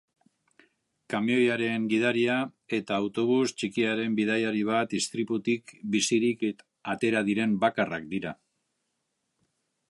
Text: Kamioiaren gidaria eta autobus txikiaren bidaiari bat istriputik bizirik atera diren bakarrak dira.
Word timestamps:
Kamioiaren 1.13 1.83
gidaria 1.91 2.37
eta 2.77 2.97
autobus 3.01 3.45
txikiaren 3.63 4.15
bidaiari 4.21 4.63
bat 4.71 4.95
istriputik 5.01 5.75
bizirik 5.97 6.43
atera 6.95 7.23
diren 7.31 7.55
bakarrak 7.67 8.09
dira. 8.17 8.35